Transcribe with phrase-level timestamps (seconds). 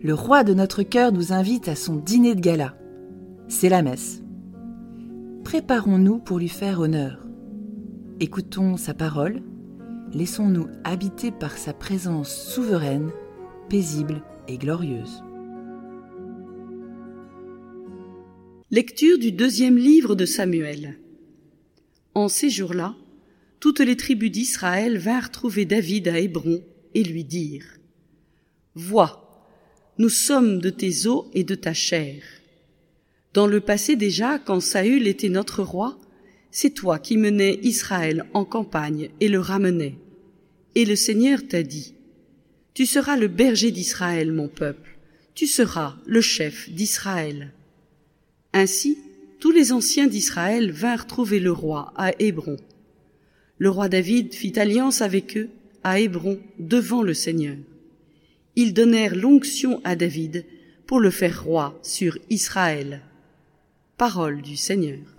[0.00, 2.76] le roi de notre cœur nous invite à son dîner de gala.
[3.48, 4.22] C'est la messe.
[5.44, 7.26] Préparons-nous pour lui faire honneur.
[8.20, 9.42] Écoutons sa parole,
[10.12, 13.10] laissons-nous habiter par sa présence souveraine,
[13.68, 15.24] paisible et glorieuse.
[18.70, 20.98] Lecture du deuxième livre de Samuel.
[22.14, 22.94] En ces jours-là,
[23.60, 26.60] toutes les tribus d'Israël vinrent trouver David à Hébron
[26.94, 27.78] et lui dirent
[28.74, 29.27] Vois,
[29.98, 32.22] nous sommes de tes os et de ta chair.
[33.34, 35.98] Dans le passé déjà, quand Saül était notre roi,
[36.50, 39.96] c'est toi qui menais Israël en campagne et le ramenais.
[40.76, 41.94] Et le Seigneur t'a dit,
[42.74, 44.98] Tu seras le berger d'Israël, mon peuple,
[45.34, 47.52] tu seras le chef d'Israël.
[48.52, 48.98] Ainsi,
[49.40, 52.56] tous les anciens d'Israël vinrent trouver le roi à Hébron.
[53.58, 55.48] Le roi David fit alliance avec eux
[55.82, 57.56] à Hébron devant le Seigneur.
[58.60, 60.44] Ils donnèrent l'onction à David
[60.84, 63.02] pour le faire roi sur Israël.
[63.96, 65.17] Parole du Seigneur.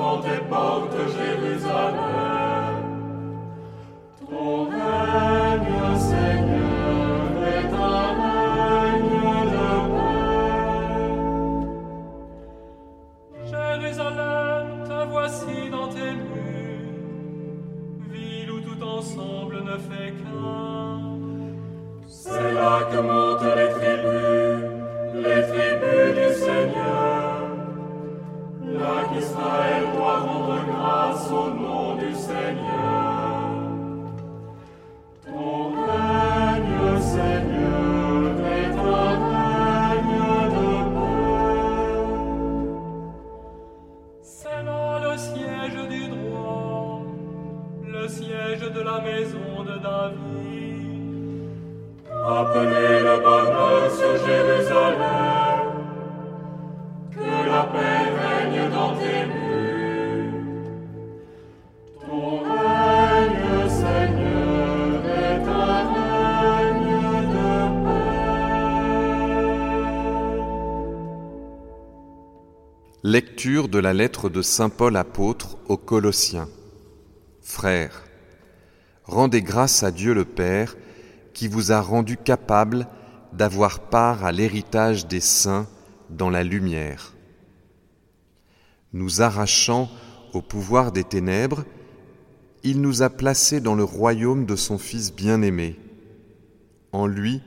[0.00, 2.39] devant tes portes, Jérusalem.
[52.30, 55.68] Appelez le bonheur sur Jérusalem,
[57.10, 60.34] que la paix règne dans tes murs.
[62.06, 66.96] Ton règne, Seigneur, est un règne
[67.32, 67.50] de
[67.84, 68.14] paix.
[73.02, 76.48] Lecture de la lettre de Saint Paul apôtre aux Colossiens.
[77.50, 78.04] Frères,
[79.02, 80.76] rendez grâce à Dieu le Père,
[81.34, 82.86] qui vous a rendu capable
[83.32, 85.66] d'avoir part à l'héritage des saints
[86.10, 87.12] dans la lumière.
[88.92, 89.90] Nous arrachant
[90.32, 91.64] au pouvoir des ténèbres,
[92.62, 95.76] il nous a placés dans le royaume de son Fils bien-aimé.
[96.92, 97.42] En lui,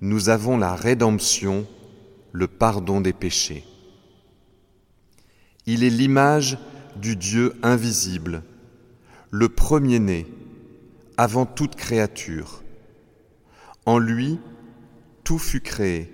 [0.00, 1.66] nous avons la rédemption,
[2.32, 3.64] le pardon des péchés.
[5.66, 6.58] Il est l'image
[6.96, 8.42] du Dieu invisible,
[9.36, 10.28] le premier-né,
[11.16, 12.62] avant toute créature.
[13.84, 14.38] En lui,
[15.24, 16.08] tout fut créé,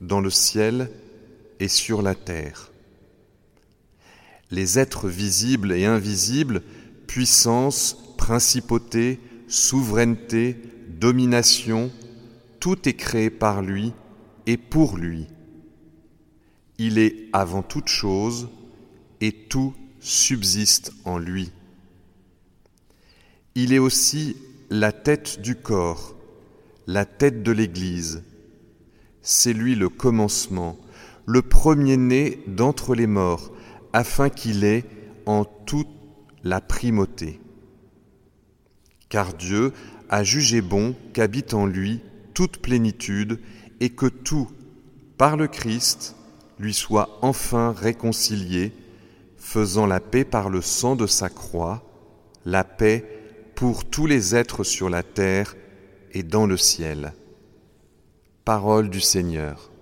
[0.00, 0.88] dans le ciel
[1.58, 2.70] et sur la terre.
[4.52, 6.62] Les êtres visibles et invisibles,
[7.08, 9.18] puissance, principauté,
[9.48, 11.90] souveraineté, domination,
[12.60, 13.92] tout est créé par lui
[14.46, 15.26] et pour lui.
[16.78, 18.48] Il est avant toute chose
[19.20, 21.50] et tout subsiste en lui.
[23.54, 24.36] Il est aussi
[24.70, 26.14] la tête du corps,
[26.86, 28.22] la tête de l'Église.
[29.22, 30.78] C'est lui le commencement,
[31.26, 33.52] le premier-né d'entre les morts,
[33.92, 34.84] afin qu'il ait
[35.26, 35.88] en toute
[36.44, 37.40] la primauté.
[39.08, 39.72] Car Dieu
[40.08, 42.00] a jugé bon qu'habite en lui
[42.34, 43.40] toute plénitude
[43.80, 44.48] et que tout,
[45.16, 46.14] par le Christ,
[46.58, 48.72] lui soit enfin réconcilié,
[49.36, 51.82] faisant la paix par le sang de sa croix,
[52.44, 53.17] la paix
[53.58, 55.56] pour tous les êtres sur la terre
[56.12, 57.12] et dans le ciel.
[58.44, 59.72] Parole du Seigneur.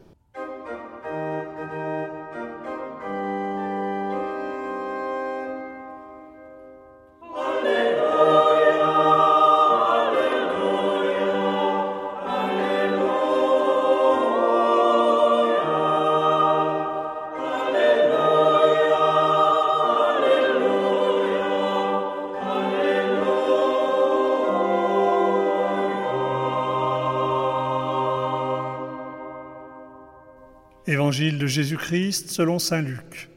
[30.89, 33.29] Évangile de Jésus-Christ selon Saint Luc.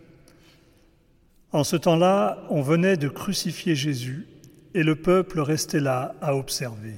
[1.51, 4.27] En ce temps-là, on venait de crucifier Jésus
[4.75, 6.93] et le peuple restait là à observer.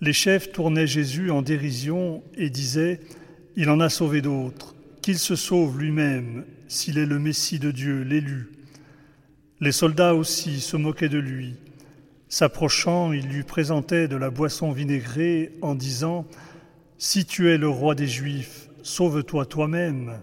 [0.00, 3.00] Les chefs tournaient Jésus en dérision et disaient
[3.56, 8.00] Il en a sauvé d'autres, qu'il se sauve lui-même s'il est le Messie de Dieu,
[8.00, 8.48] l'élu.
[9.60, 11.56] Les soldats aussi se moquaient de lui.
[12.30, 16.26] S'approchant, ils lui présentaient de la boisson vinaigrée en disant
[16.96, 20.20] Si tu es le roi des Juifs, Sauve-toi toi-même.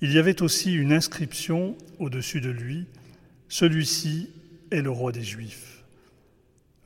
[0.00, 2.86] Il y avait aussi une inscription au-dessus de lui,
[3.48, 4.30] Celui-ci
[4.70, 5.84] est le roi des Juifs.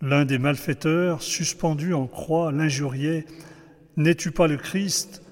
[0.02, 3.24] L'un des malfaiteurs, suspendu en croix, l'injuriait,
[3.96, 5.22] N'es-tu pas le Christ?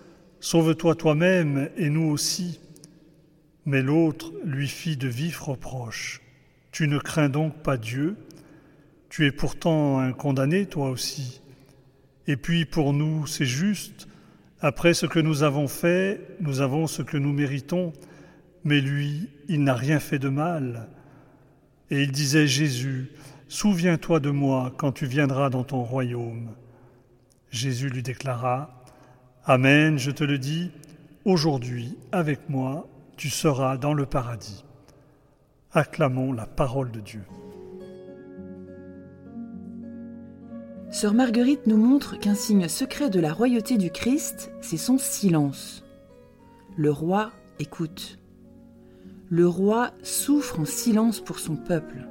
[0.40, 2.60] Sauve-toi toi-même et nous aussi.
[3.66, 6.22] Mais l'autre lui fit de vifs reproches.
[6.70, 8.16] Tu ne crains donc pas Dieu?
[9.10, 11.40] Tu es pourtant un condamné, toi aussi.
[12.26, 14.08] Et puis pour nous, c'est juste,
[14.64, 17.92] après ce que nous avons fait, nous avons ce que nous méritons,
[18.64, 20.88] mais lui, il n'a rien fait de mal.
[21.90, 23.10] Et il disait, Jésus,
[23.46, 26.48] souviens-toi de moi quand tu viendras dans ton royaume.
[27.50, 28.82] Jésus lui déclara,
[29.44, 30.70] Amen, je te le dis,
[31.26, 32.88] aujourd'hui, avec moi,
[33.18, 34.64] tu seras dans le paradis.
[35.72, 37.24] Acclamons la parole de Dieu.
[40.94, 45.82] Sœur Marguerite nous montre qu'un signe secret de la royauté du Christ, c'est son silence.
[46.76, 48.20] Le roi écoute.
[49.28, 52.06] Le roi souffre en silence pour son peuple.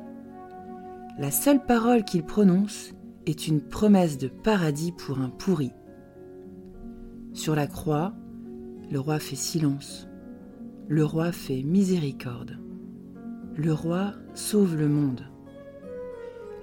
[1.17, 2.91] La seule parole qu'il prononce
[3.25, 5.71] est une promesse de paradis pour un pourri.
[7.31, 8.13] Sur la croix,
[8.91, 10.09] le roi fait silence.
[10.89, 12.59] Le roi fait miséricorde.
[13.55, 15.21] Le roi sauve le monde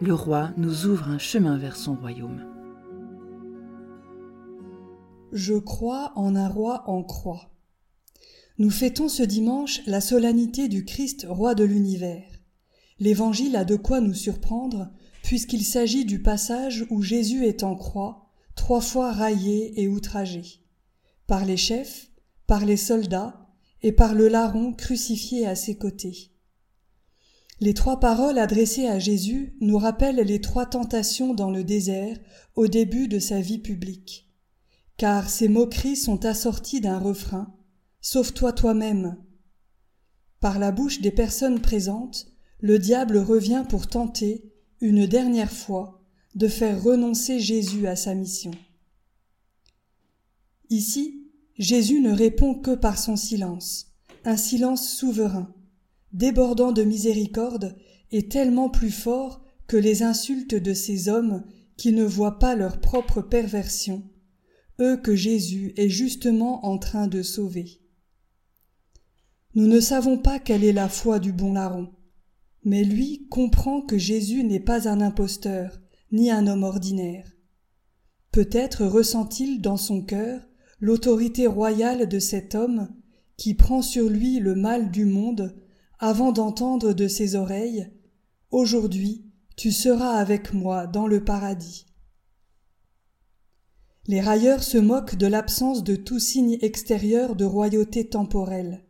[0.00, 2.47] le roi nous ouvre un chemin vers son royaume.
[5.32, 7.50] Je crois en un roi en croix.
[8.58, 12.25] Nous fêtons ce dimanche la solennité du Christ roi de l'univers.
[12.99, 14.91] L'Évangile a de quoi nous surprendre,
[15.23, 20.64] puisqu'il s'agit du passage où Jésus est en croix, trois fois raillé et outragé,
[21.26, 22.11] par les chefs,
[22.47, 23.49] par les soldats
[23.82, 26.32] et par le larron crucifié à ses côtés.
[27.61, 32.17] Les trois paroles adressées à Jésus nous rappellent les trois tentations dans le désert
[32.55, 34.31] au début de sa vie publique.
[34.97, 37.55] Car ces moqueries sont assorties d'un refrain
[38.01, 39.19] Sauve-toi toi-même.
[40.41, 42.29] Par la bouche des personnes présentes,
[42.61, 46.03] le diable revient pour tenter, une dernière fois,
[46.35, 48.53] de faire renoncer Jésus à sa mission.
[50.71, 53.93] Ici, Jésus ne répond que par son silence,
[54.25, 55.53] un silence souverain
[56.12, 57.77] débordant de miséricorde,
[58.12, 61.45] est tellement plus fort que les insultes de ces hommes
[61.77, 64.03] qui ne voient pas leur propre perversion,
[64.81, 67.81] eux que Jésus est justement en train de sauver.
[69.55, 71.91] Nous ne savons pas quelle est la foi du bon larron,
[72.65, 75.81] mais lui comprend que Jésus n'est pas un imposteur,
[76.12, 77.31] ni un homme ordinaire.
[78.33, 80.43] Peut-être ressent-il dans son cœur
[80.81, 82.88] l'autorité royale de cet homme
[83.37, 85.55] qui prend sur lui le mal du monde
[86.00, 87.90] avant d'entendre de ses oreilles
[88.50, 91.85] Aujourd'hui tu seras avec moi dans le paradis.
[94.07, 98.87] Les railleurs se moquent de l'absence de tout signe extérieur de royauté temporelle.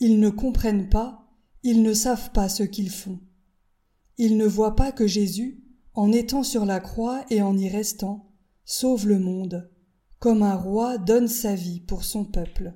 [0.00, 1.28] Ils ne comprennent pas,
[1.62, 3.20] ils ne savent pas ce qu'ils font.
[4.16, 5.62] Ils ne voient pas que Jésus,
[5.92, 8.32] en étant sur la croix et en y restant,
[8.64, 9.70] sauve le monde,
[10.18, 12.72] comme un roi donne sa vie pour son peuple.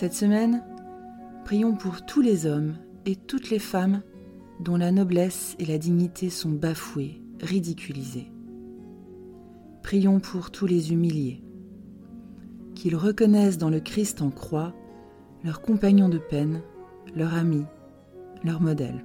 [0.00, 0.62] Cette semaine,
[1.44, 4.02] prions pour tous les hommes et toutes les femmes
[4.60, 8.30] dont la noblesse et la dignité sont bafouées, ridiculisées.
[9.82, 11.42] Prions pour tous les humiliés,
[12.76, 14.72] qu'ils reconnaissent dans le Christ en croix
[15.42, 16.62] leur compagnon de peine,
[17.16, 17.64] leur ami,
[18.44, 19.04] leur modèle.